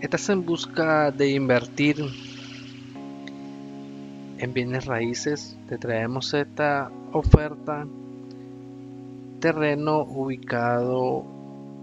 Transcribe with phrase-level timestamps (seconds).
[0.00, 1.96] ¿Estás en busca de invertir
[4.38, 5.58] en bienes raíces?
[5.68, 7.84] Te traemos esta oferta.
[9.40, 11.24] Terreno ubicado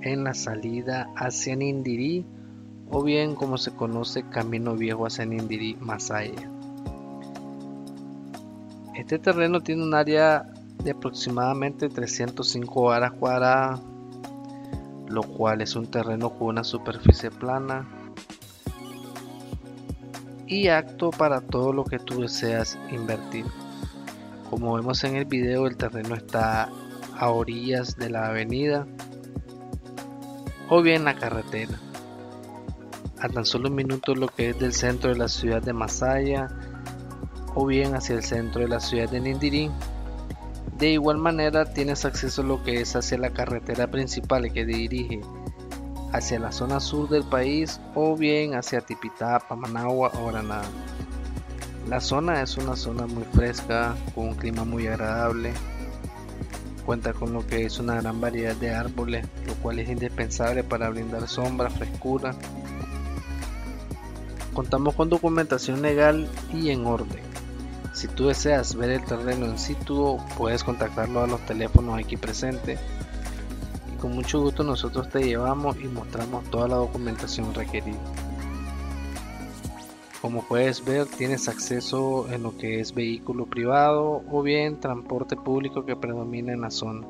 [0.02, 2.26] en la salida hacia Nindirí
[2.90, 6.50] o bien como se conoce Camino Viejo hacia Nindirí Masaya.
[8.96, 13.82] Este terreno tiene un área de aproximadamente 305 horas cuadradas,
[15.10, 17.86] lo cual es un terreno con una superficie plana
[20.48, 23.46] y apto para todo lo que tú deseas invertir.
[24.50, 26.70] Como vemos en el video, el terreno está
[27.18, 28.86] a orillas de la avenida
[30.70, 31.80] o bien la carretera.
[33.20, 36.50] A tan solo un minuto lo que es del centro de la ciudad de Masaya
[37.56, 39.72] o bien hacia el centro de la ciudad de Nindirí.
[40.78, 45.22] De igual manera tienes acceso a lo que es hacia la carretera principal que dirige
[46.16, 50.68] hacia la zona sur del país o bien hacia Tipitapa, Managua o Granada.
[51.90, 55.54] La zona es una zona muy fresca, con un clima muy agradable.
[56.86, 60.90] Cuenta con lo que es una gran variedad de árboles, lo cual es indispensable para
[60.90, 62.34] brindar sombra, frescura.
[64.54, 67.24] Contamos con documentación legal y en orden.
[67.94, 72.80] Si tú deseas ver el terreno en situ, puedes contactarlo a los teléfonos aquí presentes
[74.06, 77.98] con mucho gusto nosotros te llevamos y mostramos toda la documentación requerida.
[80.22, 85.86] Como puedes ver, tienes acceso en lo que es vehículo privado o bien transporte público
[85.86, 87.08] que predomina en la zona.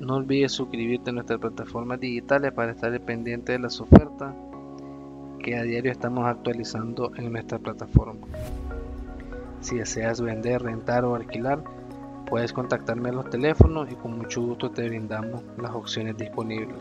[0.00, 4.34] No olvides suscribirte a nuestras plataformas digitales para estar pendiente de las ofertas
[5.42, 8.26] que a diario estamos actualizando en nuestra plataforma.
[9.62, 11.64] Si deseas vender, rentar o alquilar,
[12.26, 16.76] Puedes contactarme a los teléfonos y con mucho gusto te brindamos las opciones disponibles.